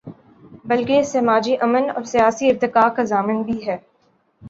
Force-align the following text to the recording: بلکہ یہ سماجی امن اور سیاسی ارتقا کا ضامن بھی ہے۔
بلکہ 0.65 0.93
یہ 0.93 1.03
سماجی 1.03 1.55
امن 1.61 1.89
اور 1.95 2.03
سیاسی 2.03 2.49
ارتقا 2.49 2.87
کا 2.89 3.03
ضامن 3.03 3.41
بھی 3.41 3.65
ہے۔ 3.67 3.77